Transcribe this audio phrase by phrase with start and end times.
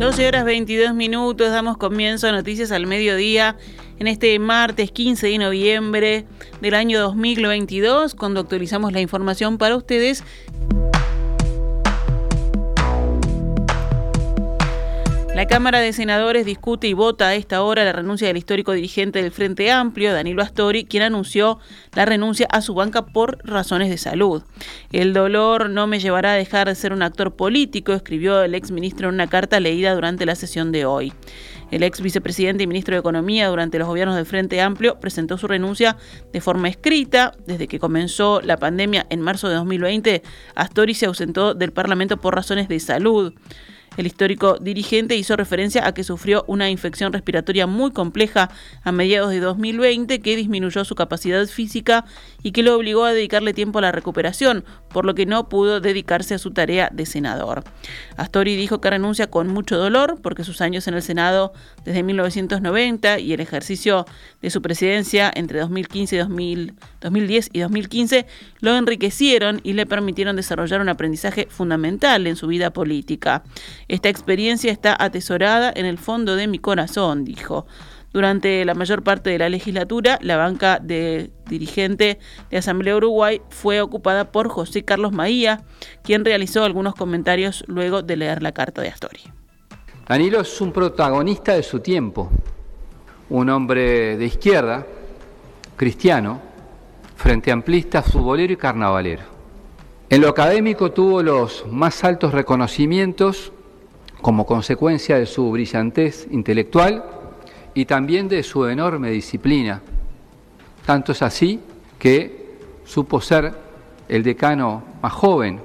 [0.00, 3.58] 12 horas 22 minutos, damos comienzo a Noticias al Mediodía
[3.98, 6.24] en este martes 15 de noviembre
[6.62, 10.24] del año 2022, cuando actualizamos la información para ustedes.
[15.40, 19.22] La Cámara de Senadores discute y vota a esta hora la renuncia del histórico dirigente
[19.22, 21.58] del Frente Amplio, Danilo Astori, quien anunció
[21.94, 24.42] la renuncia a su banca por razones de salud.
[24.92, 29.08] El dolor no me llevará a dejar de ser un actor político, escribió el exministro
[29.08, 31.14] en una carta leída durante la sesión de hoy.
[31.70, 35.48] El ex vicepresidente y ministro de Economía durante los gobiernos del Frente Amplio presentó su
[35.48, 35.96] renuncia
[36.34, 37.32] de forma escrita.
[37.46, 40.22] Desde que comenzó la pandemia en marzo de 2020,
[40.54, 43.32] Astori se ausentó del Parlamento por razones de salud.
[43.96, 48.50] El histórico dirigente hizo referencia a que sufrió una infección respiratoria muy compleja
[48.82, 52.04] a mediados de 2020 que disminuyó su capacidad física
[52.42, 55.80] y que lo obligó a dedicarle tiempo a la recuperación, por lo que no pudo
[55.80, 57.64] dedicarse a su tarea de senador.
[58.16, 61.52] Astori dijo que renuncia con mucho dolor porque sus años en el Senado
[61.84, 64.06] desde 1990 y el ejercicio
[64.40, 66.18] de su presidencia entre 2015 y
[67.00, 68.26] 2010 y 2015
[68.60, 73.42] lo enriquecieron y le permitieron desarrollar un aprendizaje fundamental en su vida política.
[73.90, 77.66] Esta experiencia está atesorada en el fondo de mi corazón, dijo.
[78.12, 83.80] Durante la mayor parte de la legislatura, la banca de dirigente de Asamblea Uruguay fue
[83.80, 85.64] ocupada por José Carlos Maía,
[86.04, 89.22] quien realizó algunos comentarios luego de leer la carta de Astori.
[90.06, 92.30] Danilo es un protagonista de su tiempo,
[93.28, 94.86] un hombre de izquierda,
[95.74, 96.40] cristiano,
[97.16, 99.24] frente amplista, futbolero y carnavalero.
[100.08, 103.52] En lo académico tuvo los más altos reconocimientos
[104.20, 107.04] como consecuencia de su brillantez intelectual
[107.74, 109.80] y también de su enorme disciplina.
[110.84, 111.60] Tanto es así
[111.98, 113.52] que supo ser
[114.08, 115.60] el decano más joven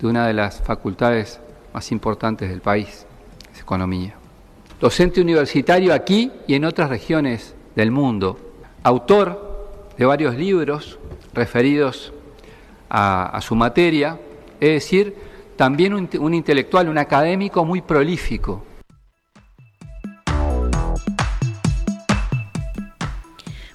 [0.00, 1.40] de una de las facultades
[1.72, 3.06] más importantes del país,
[3.52, 4.14] es economía.
[4.80, 8.38] Docente universitario aquí y en otras regiones del mundo.
[8.82, 10.98] Autor de varios libros
[11.32, 12.12] referidos
[12.88, 14.18] a, a su materia,
[14.60, 15.16] es decir,
[15.56, 18.64] también un, intelectual, un académico muy prolífico.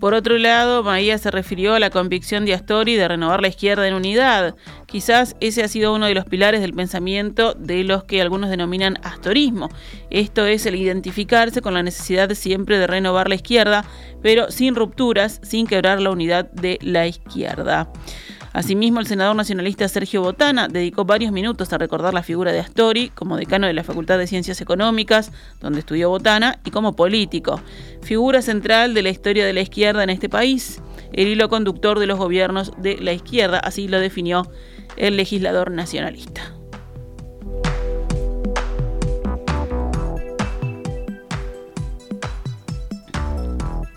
[0.00, 3.86] Por otro lado, Maía se refirió a la convicción de Astori de renovar la izquierda
[3.86, 4.56] en unidad.
[4.86, 8.96] Quizás ese ha sido uno de los pilares del pensamiento de los que algunos denominan
[9.02, 9.68] astorismo.
[10.08, 13.84] Esto es el identificarse con la necesidad siempre de renovar la izquierda,
[14.22, 17.92] pero sin rupturas, sin quebrar la unidad de la izquierda.
[18.52, 23.10] Asimismo, el senador nacionalista Sergio Botana dedicó varios minutos a recordar la figura de Astori
[23.10, 25.30] como decano de la Facultad de Ciencias Económicas,
[25.60, 27.60] donde estudió Botana, y como político,
[28.02, 32.06] figura central de la historia de la izquierda en este país, el hilo conductor de
[32.06, 34.50] los gobiernos de la izquierda, así lo definió
[34.96, 36.59] el legislador nacionalista.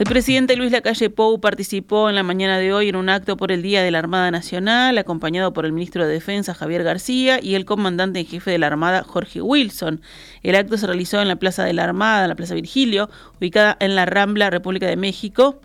[0.00, 3.52] El presidente Luis Lacalle Pou participó en la mañana de hoy en un acto por
[3.52, 7.54] el Día de la Armada Nacional, acompañado por el ministro de Defensa Javier García y
[7.54, 10.00] el comandante en jefe de la Armada Jorge Wilson.
[10.42, 13.10] El acto se realizó en la Plaza de la Armada, en la Plaza Virgilio,
[13.42, 15.60] ubicada en la Rambla, República de México.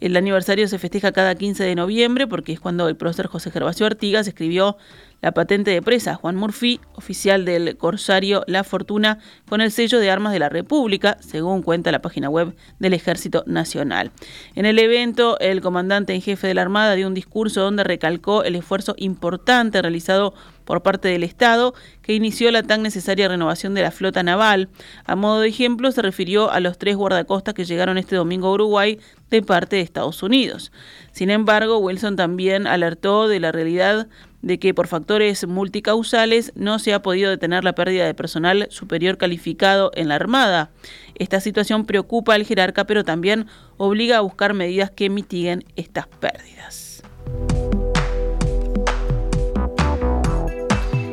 [0.00, 3.86] El aniversario se festeja cada 15 de noviembre porque es cuando el profesor José Gervasio
[3.86, 4.76] Artigas escribió
[5.20, 9.18] la patente de presa Juan Murphy, oficial del corsario La Fortuna,
[9.48, 13.42] con el sello de armas de la República, según cuenta la página web del Ejército
[13.46, 14.12] Nacional.
[14.54, 18.44] En el evento, el comandante en jefe de la Armada dio un discurso donde recalcó
[18.44, 20.34] el esfuerzo importante realizado
[20.64, 24.68] por parte del Estado que inició la tan necesaria renovación de la flota naval.
[25.06, 28.52] A modo de ejemplo, se refirió a los tres guardacostas que llegaron este domingo a
[28.52, 30.70] Uruguay de parte de Estados Unidos.
[31.12, 34.08] Sin embargo, Wilson también alertó de la realidad
[34.42, 39.18] de que por factores multicausales no se ha podido detener la pérdida de personal superior
[39.18, 40.70] calificado en la Armada.
[41.16, 47.02] Esta situación preocupa al jerarca, pero también obliga a buscar medidas que mitiguen estas pérdidas.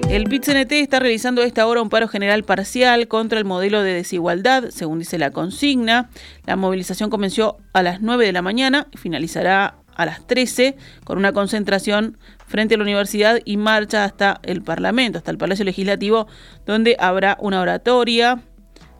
[0.09, 3.91] El pit está realizando a esta hora un paro general parcial contra el modelo de
[3.91, 6.09] desigualdad, según dice la consigna.
[6.45, 11.17] La movilización comenzó a las 9 de la mañana y finalizará a las 13 con
[11.17, 16.27] una concentración frente a la universidad y marcha hasta el Parlamento, hasta el Palacio Legislativo,
[16.65, 18.41] donde habrá una oratoria.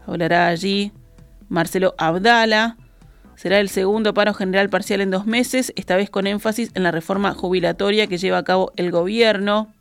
[0.07, 0.92] Hablará allí
[1.50, 2.77] Marcelo Abdala.
[3.36, 6.92] Será el segundo paro general parcial en dos meses, esta vez con énfasis en la
[6.92, 9.75] reforma jubilatoria que lleva a cabo el gobierno.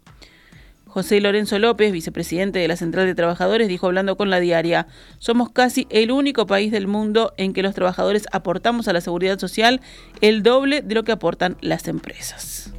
[0.94, 4.86] José Lorenzo López, vicepresidente de la Central de Trabajadores, dijo hablando con la diaria,
[5.18, 9.40] somos casi el único país del mundo en que los trabajadores aportamos a la seguridad
[9.40, 9.80] social
[10.20, 12.72] el doble de lo que aportan las empresas.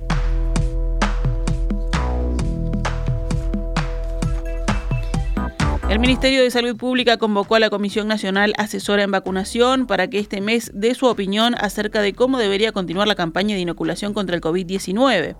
[5.90, 10.20] El Ministerio de Salud Pública convocó a la Comisión Nacional Asesora en Vacunación para que
[10.20, 14.38] este mes dé su opinión acerca de cómo debería continuar la campaña de inoculación contra
[14.38, 15.36] el COVID-19.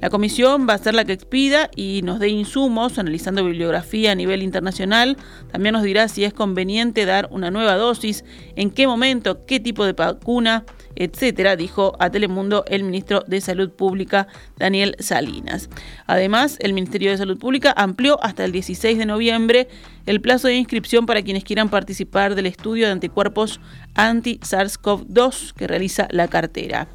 [0.00, 4.14] La comisión va a ser la que expida y nos dé insumos, analizando bibliografía a
[4.14, 5.16] nivel internacional.
[5.50, 8.24] También nos dirá si es conveniente dar una nueva dosis,
[8.56, 10.64] en qué momento, qué tipo de vacuna,
[10.96, 15.68] etcétera, dijo a Telemundo el ministro de Salud Pública, Daniel Salinas.
[16.06, 19.68] Además, el Ministerio de Salud Pública amplió hasta el 16 de noviembre
[20.06, 23.60] el plazo de inscripción para quienes quieran participar del estudio de anticuerpos
[23.94, 26.88] anti-SARS-CoV-2 que realiza la cartera.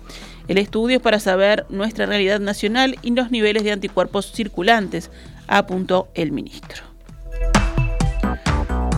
[0.52, 5.10] El estudio es para saber nuestra realidad nacional y los niveles de anticuerpos circulantes,
[5.48, 6.84] apuntó el ministro.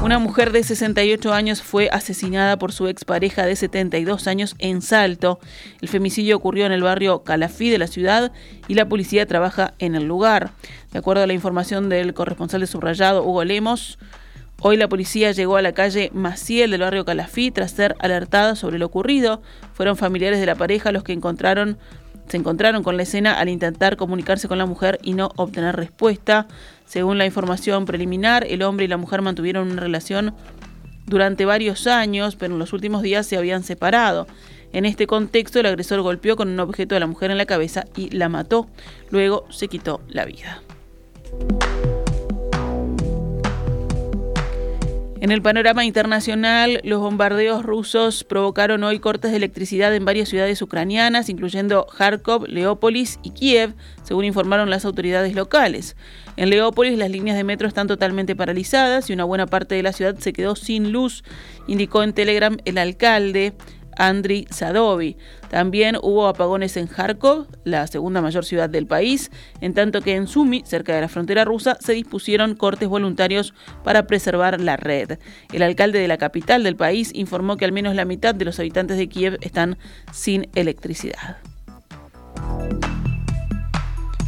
[0.02, 5.40] Una mujer de 68 años fue asesinada por su expareja de 72 años en Salto.
[5.80, 8.32] El femicidio ocurrió en el barrio Calafí de la ciudad
[8.68, 10.54] y la policía trabaja en el lugar.
[10.92, 14.00] De acuerdo a la información del corresponsal de subrayado Hugo Lemos,
[14.66, 18.80] Hoy la policía llegó a la calle Maciel del barrio Calafí tras ser alertada sobre
[18.80, 19.42] lo ocurrido.
[19.74, 24.48] Fueron familiares de la pareja los que se encontraron con la escena al intentar comunicarse
[24.48, 26.48] con la mujer y no obtener respuesta.
[26.86, 30.34] Según la información preliminar, el hombre y la mujer mantuvieron una relación
[31.08, 34.28] durante varios años, pero en los últimos días se habían separado.
[34.72, 37.84] En este contexto, el agresor golpeó con un objeto a la mujer en la cabeza
[37.98, 38.68] y la mató.
[39.10, 40.62] Luego se quitó la vida.
[45.24, 50.62] En el panorama internacional, los bombardeos rusos provocaron hoy cortes de electricidad en varias ciudades
[50.62, 53.74] ucranianas, incluyendo Kharkov, Leópolis y Kiev,
[54.04, 55.96] según informaron las autoridades locales.
[56.36, 59.94] En Leópolis las líneas de metro están totalmente paralizadas y una buena parte de la
[59.94, 61.24] ciudad se quedó sin luz,
[61.68, 63.54] indicó en Telegram el alcalde.
[63.98, 65.18] Andriy Sadovi.
[65.50, 69.32] También hubo apagones en Kharkov, la segunda mayor ciudad del país,
[69.62, 73.54] en tanto que en Sumi, cerca de la frontera rusa, se dispusieron cortes voluntarios
[73.84, 75.20] para preservar la red.
[75.52, 78.60] El alcalde de la capital del país informó que al menos la mitad de los
[78.60, 79.78] habitantes de Kiev están
[80.12, 81.38] sin electricidad.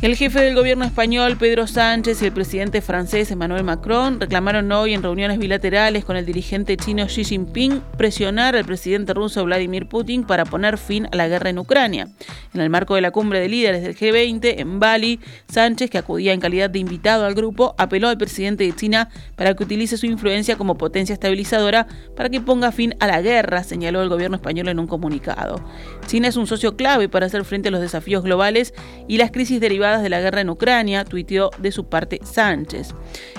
[0.05, 4.93] El jefe del gobierno español, Pedro Sánchez, y el presidente francés, Emmanuel Macron, reclamaron hoy
[4.93, 10.23] en reuniones bilaterales con el dirigente chino Xi Jinping presionar al presidente ruso Vladimir Putin
[10.23, 12.07] para poner fin a la guerra en Ucrania.
[12.53, 15.19] En el marco de la cumbre de líderes del G20 en Bali,
[15.51, 19.55] Sánchez, que acudía en calidad de invitado al grupo, apeló al presidente de China para
[19.55, 24.03] que utilice su influencia como potencia estabilizadora para que ponga fin a la guerra, señaló
[24.03, 25.59] el gobierno español en un comunicado.
[26.05, 28.75] China es un socio clave para hacer frente a los desafíos globales
[29.07, 29.59] y las crisis
[30.01, 32.93] de la guerra en Ucrania, tuiteó de su parte Sánchez.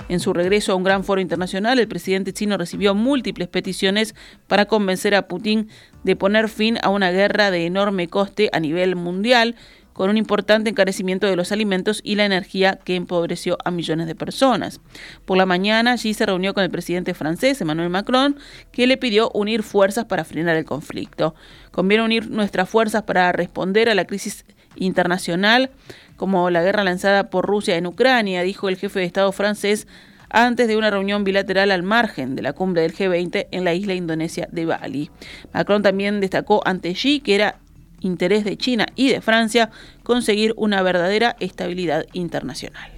[0.09, 4.15] En su regreso a un gran foro internacional, el presidente chino recibió múltiples peticiones
[4.47, 5.69] para convencer a Putin
[6.03, 9.55] de poner fin a una guerra de enorme coste a nivel mundial,
[9.97, 14.13] con un importante encarecimiento de los alimentos y la energía que empobreció a millones de
[14.13, 14.79] personas.
[15.25, 18.37] Por la mañana, allí se reunió con el presidente francés, Emmanuel Macron,
[18.71, 21.33] que le pidió unir fuerzas para frenar el conflicto.
[21.71, 24.45] Conviene unir nuestras fuerzas para responder a la crisis
[24.77, 25.71] internacional
[26.15, 29.87] como la guerra lanzada por Rusia en Ucrania, dijo el jefe de Estado francés
[30.29, 33.93] antes de una reunión bilateral al margen de la cumbre del G20 en la isla
[33.93, 35.09] indonesia de Bali.
[35.53, 37.59] Macron también destacó ante Xi que era
[38.01, 39.69] interés de China y de Francia
[40.03, 42.91] conseguir una verdadera estabilidad internacional.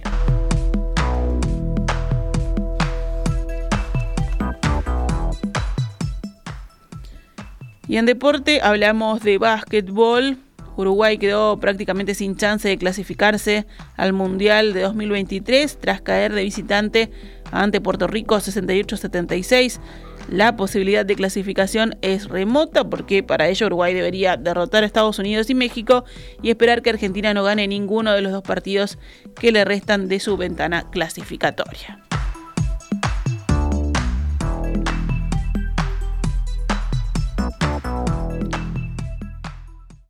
[7.90, 10.38] Y en deporte hablamos de básquetbol.
[10.80, 17.10] Uruguay quedó prácticamente sin chance de clasificarse al Mundial de 2023 tras caer de visitante
[17.52, 19.80] ante Puerto Rico 68-76.
[20.28, 25.50] La posibilidad de clasificación es remota porque para ello Uruguay debería derrotar a Estados Unidos
[25.50, 26.04] y México
[26.42, 28.98] y esperar que Argentina no gane ninguno de los dos partidos
[29.34, 31.99] que le restan de su ventana clasificatoria.